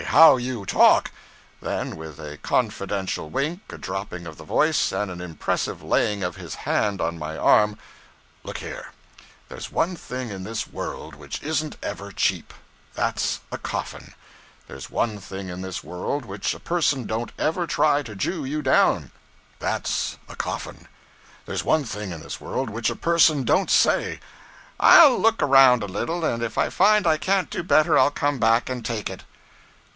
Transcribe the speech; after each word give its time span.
How 0.07 0.35
you 0.37 0.65
talk!' 0.65 1.11
Then, 1.61 1.95
with 1.95 2.19
a 2.19 2.37
confidential 2.39 3.29
wink, 3.29 3.61
a 3.69 3.77
dropping 3.77 4.25
of 4.25 4.37
the 4.37 4.43
voice, 4.43 4.91
and 4.91 5.11
an 5.11 5.21
impressive 5.21 5.83
laying 5.83 6.23
of 6.23 6.35
his 6.37 6.55
hand 6.65 6.99
on 6.99 7.19
my 7.19 7.37
arm; 7.37 7.77
'Look 8.43 8.57
here; 8.57 8.93
there's 9.47 9.71
one 9.71 9.95
thing 9.95 10.31
in 10.31 10.43
this 10.43 10.65
world 10.65 11.13
which 11.13 11.41
isn't 11.43 11.77
ever 11.83 12.11
cheap. 12.11 12.51
That's 12.95 13.41
a 13.51 13.59
coffin. 13.59 14.15
There's 14.67 14.89
one 14.89 15.19
thing 15.19 15.49
in 15.49 15.61
this 15.61 15.83
world 15.83 16.25
which 16.25 16.55
a 16.55 16.59
person 16.59 17.05
don't 17.05 17.31
ever 17.37 17.67
try 17.67 18.01
to 18.01 18.15
jew 18.15 18.43
you 18.43 18.63
down 18.63 18.95
on. 19.03 19.11
That's 19.59 20.17
a 20.27 20.35
coffin. 20.35 20.87
There's 21.45 21.63
one 21.63 21.83
thing 21.83 22.11
in 22.11 22.21
this 22.21 22.41
world 22.41 22.71
which 22.71 22.89
a 22.89 22.95
person 22.95 23.43
don't 23.43 23.69
say 23.69 24.19
"I'll 24.79 25.17
look 25.19 25.43
around 25.43 25.83
a 25.83 25.87
little, 25.87 26.25
and 26.25 26.41
if 26.41 26.57
I 26.57 26.69
find 26.69 27.05
I 27.05 27.17
can't 27.17 27.51
do 27.51 27.61
better 27.61 27.99
I'll 27.99 28.11
come 28.11 28.39
back 28.39 28.67
and 28.67 28.83
take 28.83 29.07
it." 29.07 29.23